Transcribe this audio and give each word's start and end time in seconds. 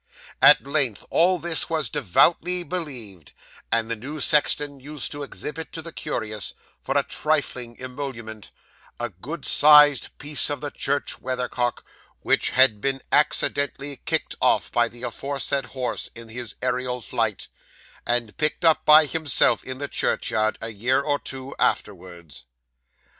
At 0.41 0.65
length 0.65 1.05
all 1.11 1.37
this 1.37 1.69
was 1.69 1.87
devoutly 1.87 2.63
believed; 2.63 3.33
and 3.71 3.87
the 3.87 3.95
new 3.95 4.19
sexton 4.19 4.79
used 4.79 5.11
to 5.11 5.21
exhibit 5.21 5.71
to 5.73 5.81
the 5.83 5.91
curious, 5.93 6.55
for 6.81 6.97
a 6.97 7.03
trifling 7.03 7.79
emolument, 7.79 8.49
a 8.99 9.09
good 9.09 9.45
sized 9.45 10.17
piece 10.17 10.49
of 10.49 10.59
the 10.59 10.71
church 10.71 11.19
weathercock 11.21 11.85
which 12.23 12.49
had 12.49 12.81
been 12.81 13.01
accidentally 13.11 13.97
kicked 13.97 14.33
off 14.41 14.71
by 14.71 14.87
the 14.87 15.03
aforesaid 15.03 15.67
horse 15.67 16.09
in 16.15 16.29
his 16.29 16.55
aerial 16.63 17.01
flight, 17.01 17.47
and 18.03 18.35
picked 18.37 18.65
up 18.65 18.83
by 18.85 19.05
himself 19.05 19.63
in 19.63 19.77
the 19.77 19.87
churchyard, 19.87 20.57
a 20.61 20.69
year 20.69 20.99
or 20.99 21.19
two 21.19 21.55
afterwards. 21.59 22.47